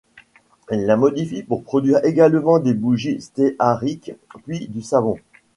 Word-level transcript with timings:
Il 0.71 0.79
la 0.87 0.97
modifie 0.97 1.43
pour 1.43 1.61
produire 1.63 2.03
également 2.03 2.57
des 2.57 2.73
bougies 2.73 3.21
stéariques, 3.21 4.13
puis 4.47 4.67
du 4.67 4.81
savon. 4.81 5.19